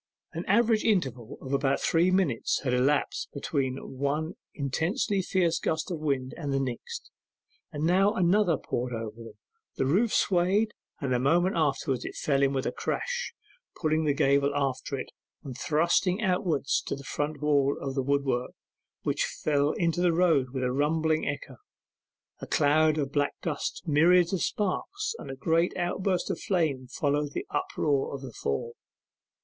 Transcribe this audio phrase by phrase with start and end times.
[0.33, 5.99] An average interval of about three minutes had elapsed between one intensely fierce gust of
[5.99, 7.11] wind and the next,
[7.71, 9.35] and now another poured over them;
[9.75, 13.35] the roof swayed, and a moment afterwards fell in with a crash,
[13.79, 15.11] pulling the gable after it,
[15.43, 18.53] and thrusting outwards the front wall of wood work,
[19.03, 21.57] which fell into the road with a rumbling echo;
[22.39, 27.33] a cloud of black dust, myriads of sparks, and a great outburst of flame followed
[27.33, 28.73] the uproar of the fall.